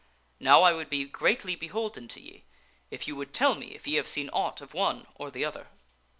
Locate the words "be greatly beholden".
0.89-2.07